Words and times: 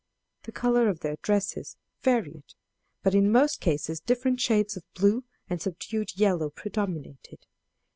The 0.45 0.51
color 0.51 0.89
of 0.89 1.01
their 1.01 1.17
dresses 1.21 1.77
varied, 2.01 2.55
but 3.03 3.13
in 3.13 3.31
most 3.31 3.61
cases 3.61 3.99
different 3.99 4.39
shades 4.39 4.75
of 4.75 4.81
blue 4.95 5.25
and 5.47 5.61
subdued 5.61 6.17
yellow 6.17 6.49
predominated. 6.49 7.45